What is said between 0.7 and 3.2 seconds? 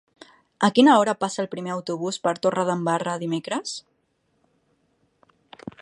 quina hora passa el primer autobús per Torredembarra